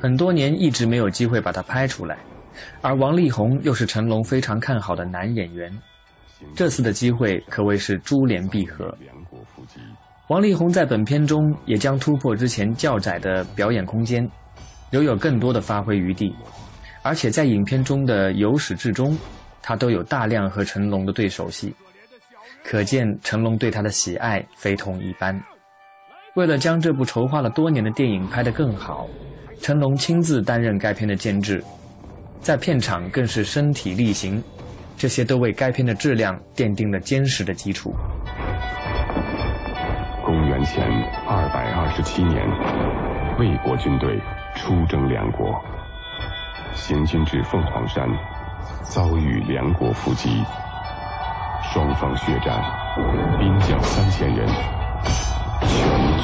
[0.01, 2.17] 很多年一直没有机会把它拍出来，
[2.81, 5.73] 而王力宏又是成龙非常看好的男演员，
[6.55, 8.95] 这次的机会可谓是珠联璧合。
[10.29, 14.29] 王力宏在本片中也将突破之前较窄的表演空间，
[14.91, 16.35] 留有更多的发挥余地，
[17.03, 19.17] 而且在影片中的由始至终，
[19.63, 21.73] 他都有大量和成龙的对手戏，
[22.65, 25.41] 可见成龙对他的喜爱非同一般。
[26.37, 29.07] 为了将这部筹划了多年的电影拍得更好，
[29.63, 31.65] 成龙亲自担任该片的监制，
[32.41, 34.43] 在片场更是身体力行，
[34.99, 37.95] 这些都为该片的质量奠定了坚实的基础。
[40.23, 40.87] 公元前
[41.27, 42.47] 二百二十七年，
[43.39, 44.21] 魏国军队
[44.55, 45.59] 出征梁国，
[46.75, 48.07] 行军至凤凰山，
[48.83, 50.45] 遭遇梁国伏击，
[51.63, 52.63] 双方血战，
[53.39, 54.47] 兵将三千人，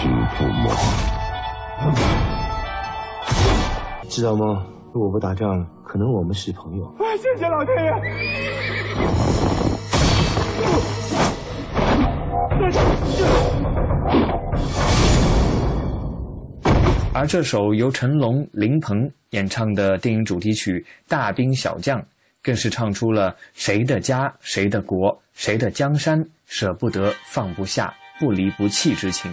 [0.03, 0.69] 全军覆没。
[4.09, 4.67] 知道吗？
[4.93, 6.93] 如果不打仗，可能我们是朋友。
[7.17, 7.93] 谢谢老天爷！
[17.15, 20.73] 而这首由成龙、林鹏演唱的电影主题曲
[21.09, 22.01] 《大兵小将》，
[22.43, 29.33] 更是唱出了谁的家、谁的国、谁的江山，舍不得、放不下、不离不弃之情。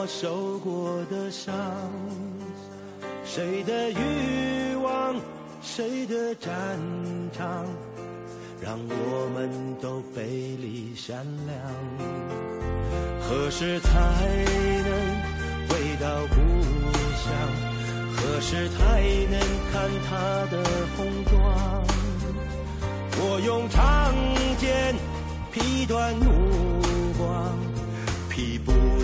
[0.00, 1.52] 我受过的伤？
[3.24, 5.16] 谁的欲望，
[5.60, 6.54] 谁的战
[7.32, 7.66] 场，
[8.62, 9.50] 让我们
[9.82, 10.22] 都背
[10.56, 11.58] 离善良。
[13.20, 14.88] 何时才能
[15.68, 16.36] 回到故
[17.18, 17.34] 乡？
[18.14, 19.40] 何时才能
[19.72, 20.62] 看他的
[20.96, 21.84] 红妆？
[23.20, 24.14] 我用长
[24.58, 24.94] 剑
[25.50, 26.30] 劈断目
[27.18, 27.58] 光，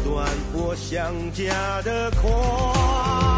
[0.04, 3.33] 断我想家的狂。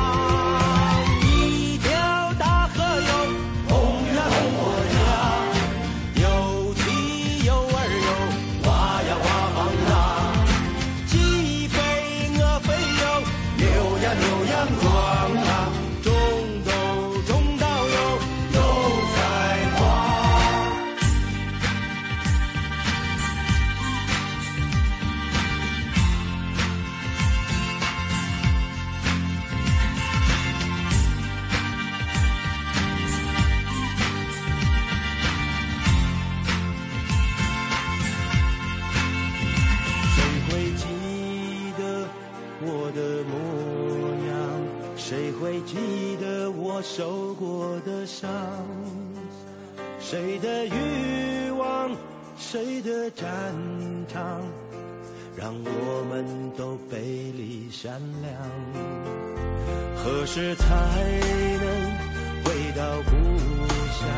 [48.18, 48.30] 上？
[50.00, 51.90] 谁的欲望，
[52.38, 53.26] 谁的战
[54.08, 54.40] 场，
[55.36, 56.24] 让我们
[56.56, 56.96] 都背
[57.36, 58.32] 离善良？
[59.96, 61.66] 何时才能
[62.42, 63.10] 回到故
[63.98, 64.08] 乡？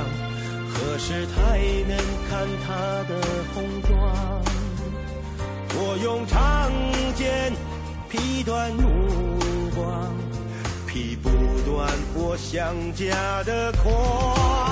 [0.71, 1.97] 何时才能
[2.29, 2.69] 看他
[3.09, 3.21] 的
[3.53, 3.91] 红妆？
[5.75, 6.71] 我用长
[7.17, 7.53] 剑
[8.09, 8.81] 劈断目
[9.75, 10.15] 光，
[11.23, 11.31] 不
[11.65, 14.68] 断过想家的狂。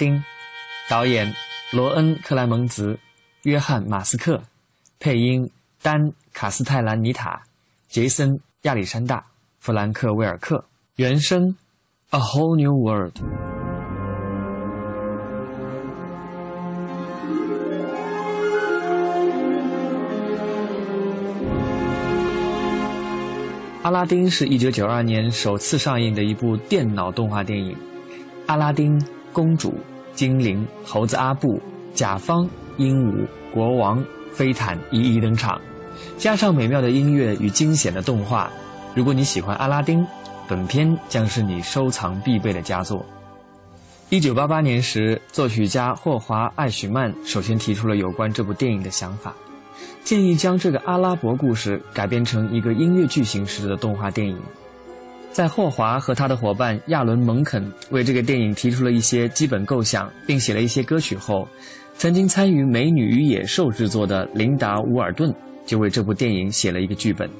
[0.00, 0.24] 丁，
[0.88, 1.30] 导演
[1.72, 2.98] 罗恩·克莱蒙兹、
[3.42, 4.40] 约翰·马斯克，
[4.98, 5.50] 配音
[5.82, 6.00] 丹·
[6.32, 7.42] 卡斯泰兰尼塔、
[7.86, 8.30] 杰森·
[8.62, 9.22] 亚历山大、
[9.58, 10.64] 弗兰克·威尔克，
[10.96, 11.48] 原声
[12.08, 13.12] 《A Whole New World》。
[23.82, 27.72] 阿拉丁是一九九二年首次上映的一部电脑动画电影，
[28.46, 28.98] 《阿拉丁》。
[29.32, 29.74] 公主、
[30.14, 31.60] 精灵、猴子阿布、
[31.94, 34.02] 甲方、鹦鹉、国王、
[34.32, 35.60] 飞毯一一登场，
[36.16, 38.50] 加上美妙的音乐与惊险的动画，
[38.94, 40.06] 如果你喜欢阿拉丁，
[40.48, 43.04] 本片将是你收藏必备的佳作。
[44.08, 49.32] 一九八八年时，作曲家霍华·艾许曼首先提出了有关这部电影的想法，
[50.02, 54.36] 建议将这个阿拉伯故事改编成一个音乐剧形式的动画电影。
[55.32, 61.48] 在霍华和他的伙伴亚伦·蒙肯为这个电影提出了一些基本构想，并写了一些歌曲后，
[61.96, 65.32] 曾经参与《美女与野兽》制作的琳达·伍尔顿
[65.64, 67.30] 就为这部电影写了一个剧本。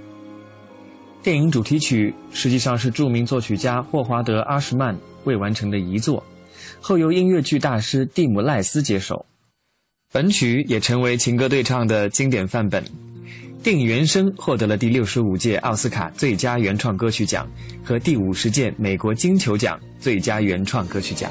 [1.22, 6.24] 电影主题曲实际上是著名作曲家霍华德·阿什曼未完成的遗作，
[6.80, 9.26] 后由音乐剧大师蒂姆·赖斯接手。
[10.12, 12.82] 本曲也成为情歌对唱的经典范本。
[13.62, 17.46] 电影原声获得了第六十五届奥斯卡最佳原创歌曲奖
[17.84, 21.30] 和第五十届美国金球奖最佳原创歌曲奖。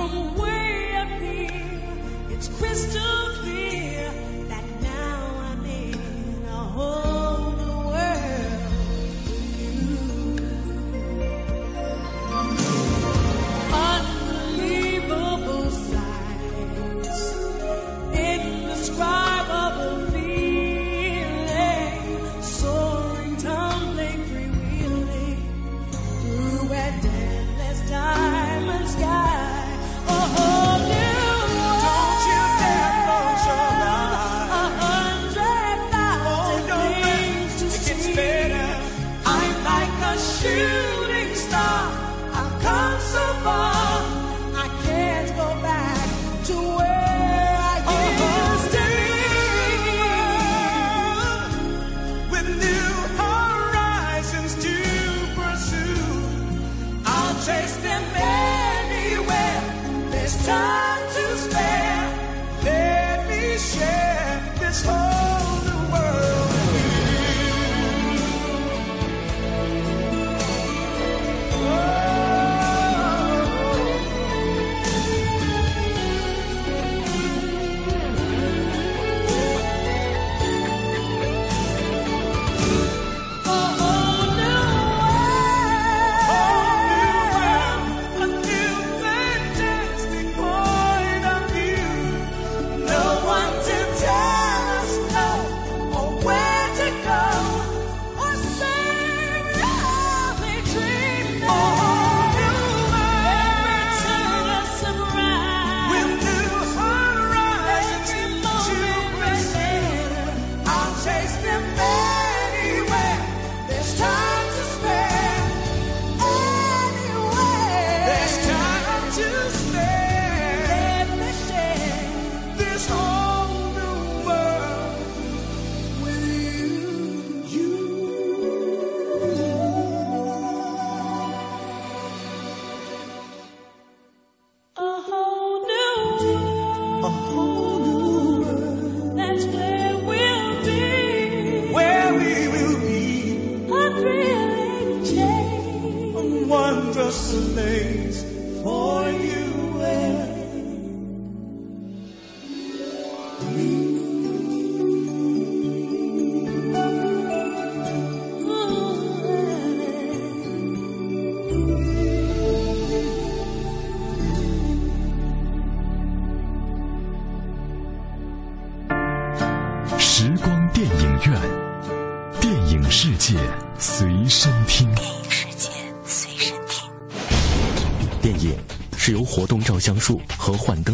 [0.00, 3.29] from way up here, it's crystal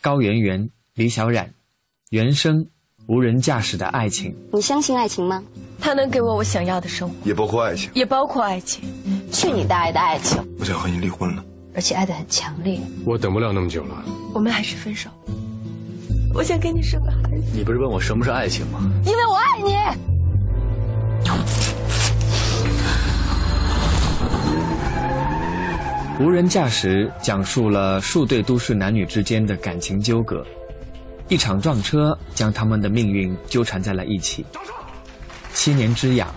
[0.00, 1.52] 高圆圆、李小冉，
[2.10, 2.56] 原声
[3.08, 4.30] 《无人驾驶的爱情》。
[4.52, 5.42] 你相信爱情吗？
[5.80, 8.84] 它能给我我想要的生活，也包括爱情，也包括爱情。
[9.32, 10.40] 去你大爷的爱情！
[10.60, 11.44] 我想和你离婚了，
[11.74, 12.80] 而且爱的很强烈。
[13.04, 15.10] 我等不了那么久了，我们还是分手。
[16.32, 17.56] 我想给你生个孩子。
[17.56, 18.78] 你不是问我什么是爱情吗？
[19.04, 19.74] 因为我爱你。
[26.20, 30.44] 无人驾驶讲述了数对都市男女之间的感情纠葛，
[31.28, 34.44] 一场撞车将他们的命运纠缠在了一起。
[35.54, 36.28] 七年之痒，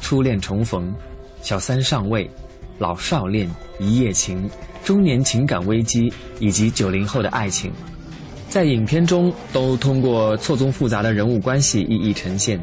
[0.00, 0.90] 初恋重逢，
[1.42, 2.30] 小三上位，
[2.78, 3.46] 老少恋，
[3.78, 4.48] 一夜情，
[4.82, 7.70] 中年情感危机，以及九零后的爱情，
[8.48, 12.58] 在影片中都通过错综复杂的人物关系一一呈现。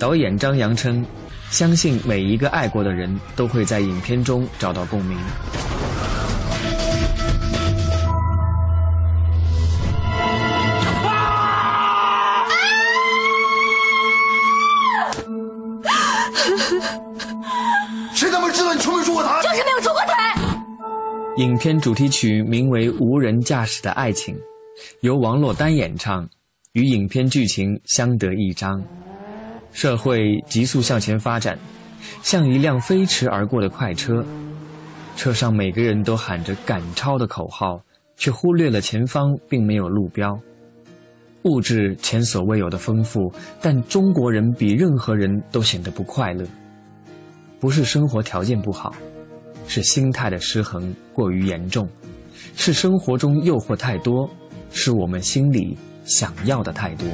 [0.00, 1.06] 导演张扬称。
[1.50, 5.18] 相信每一个爱过的人都会在影片中找到共鸣。
[18.14, 19.42] 谁他妈知道你出没出过台？
[19.42, 20.34] 就是没有出过台。
[21.36, 24.34] 影片主题曲名为《无人驾驶的爱情》，
[25.00, 26.28] 由王珞丹演唱，
[26.72, 28.82] 与影片剧情相得益彰。
[29.76, 31.58] 社会急速向前发展，
[32.22, 34.24] 像一辆飞驰而过的快车，
[35.16, 37.78] 车上每个人都喊着赶超的口号，
[38.16, 40.34] 却忽略了前方并没有路标。
[41.42, 46.42] 物质前所未有的丰富，但中国人比任何人都显得不快乐。
[47.60, 48.94] 不是生活条件不好，
[49.68, 51.86] 是心态的失衡过于严重，
[52.54, 54.26] 是生活中诱惑太多，
[54.70, 57.06] 是我们心里想要的太多。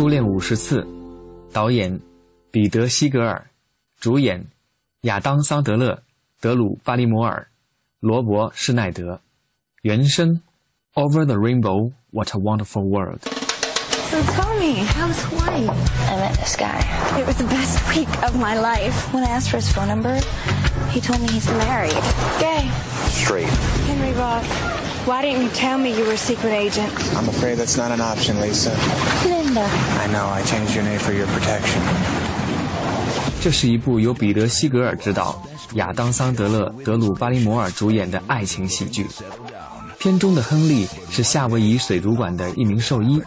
[0.00, 0.86] 初恋五十次，
[1.52, 2.00] 导演
[2.50, 3.50] 彼得·西格尔，
[3.98, 4.46] 主演
[5.02, 6.02] 亚当·桑德勒、
[6.40, 7.48] 德鲁·巴利摩尔、
[8.00, 9.20] 罗伯·施耐德，
[9.82, 10.28] 原声《
[10.94, 13.20] Over the Rainbow, What a Wonderful World》。
[14.10, 15.66] So tell me, how was Hawaii?
[15.66, 16.80] I met this guy.
[17.18, 19.12] It was the best week of my life.
[19.12, 20.20] When I asked for his phone number,
[20.90, 21.96] he told me he's married.
[22.38, 22.70] Gay.
[23.10, 23.50] Straight.
[23.88, 24.46] Henry Roth,
[25.05, 26.91] Why didn't you tell me you were a secret agent?
[27.15, 28.71] I'm afraid that's not an option, Lisa.
[29.25, 29.67] Linda.
[29.99, 31.81] I know, I changed your name for your protection.
[33.41, 35.41] 这是一部由彼得·西格尔执导、
[35.73, 39.07] 亚当·桑德勒、德鲁·巴利摩尔主演的爱情喜剧。
[39.97, 43.21] 片中的亨利是夏威夷水族馆的一名兽医，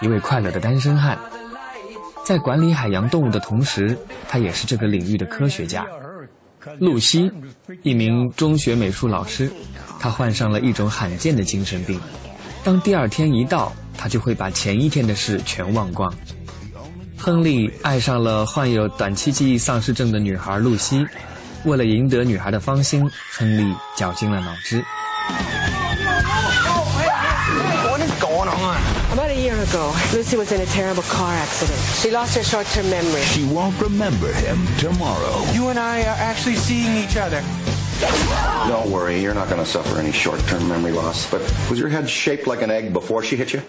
[0.00, 1.18] 一位快乐的单身汉。
[2.24, 3.96] 在管理海洋动物的同时，
[4.28, 5.86] 他也是这个领域的科学家。
[6.78, 7.30] 露西，
[7.82, 9.50] 一名中学美术老师，
[9.98, 12.00] 她患上了一种罕见的精神病。
[12.62, 16.12] 当第二天一到，他就会把前一天的事全忘光。
[17.16, 21.06] 亨利爱上了患有短期记忆丧失症的女孩露西，
[21.64, 24.84] 为了赢得女孩的芳心，亨利绞尽了脑汁。
[29.12, 31.78] About a year ago, Lucy was in a terrible car accident.
[32.02, 33.22] She lost her short-term memory.
[33.22, 35.42] She won't remember him tomorrow.
[35.54, 37.42] You and I are actually seeing each other.
[38.67, 41.29] Don't worry, you're not going to suffer any short-term memory loss.
[41.29, 43.61] But was your head shaped like an egg before she hit you?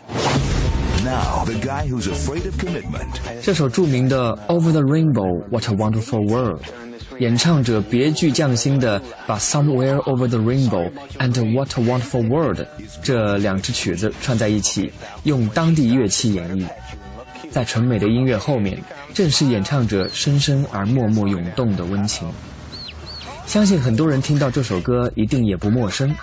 [1.05, 3.21] Now, the guy who's afraid of commitment.
[3.43, 12.67] 这首着名的《Over the Rainbow, What a Wonderful World》，演唱者别具匠心的把《Somewhere Over the Rainbow》and《What a Wonderful World》
[13.03, 14.93] 这两支曲子串在一起，
[15.25, 16.65] 用当地乐器演绎。
[17.51, 18.79] 在纯美的音乐后面，
[19.13, 22.29] 正是演唱者深深而默默涌动的温情。
[23.48, 26.14] 相信很多人听到这首歌一定也不陌生。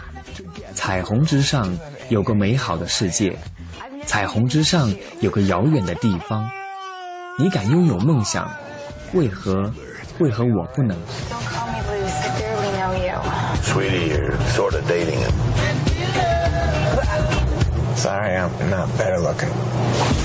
[0.74, 1.74] 彩虹之上
[2.10, 3.34] 有个美好的世界。
[4.04, 6.46] 彩虹之上有个遥远的地方。
[7.38, 8.46] 你敢拥有梦想
[9.14, 9.72] 为何
[10.18, 10.96] 为何我不能
[17.96, 20.23] ？Sorry I'm not better looking.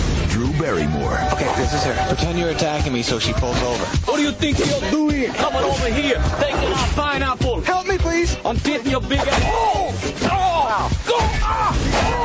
[0.58, 1.14] Drew Barrymore.
[1.34, 1.94] Okay, this is her.
[2.08, 3.84] Pretend you're attacking me so she pulls over.
[4.10, 5.30] What do you think you're doing?
[5.32, 7.60] Coming over here, taking our pineapple.
[7.62, 8.36] Help me, please.
[8.44, 9.42] I'm getting your big ass.
[9.46, 9.94] Oh!
[10.24, 10.90] Oh!
[11.06, 11.18] Go!
[11.38, 11.70] Ah!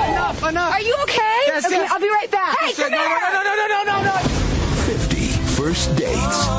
[0.10, 0.74] Enough, enough.
[0.74, 1.40] Are you okay?
[1.54, 1.92] Yes, okay, yes.
[1.92, 2.58] I'll be right back.
[2.58, 3.20] Hey, Yes, come no, here!
[3.32, 4.16] no, no, no, no, no, no, no.
[4.90, 6.50] 50 first dates.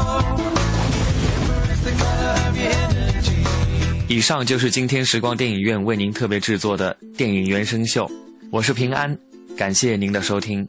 [4.06, 8.08] 以上就是今天时光电影院为您特别制作的电影原声秀，
[8.52, 9.16] 我是平安，
[9.56, 10.68] 感谢您的收听。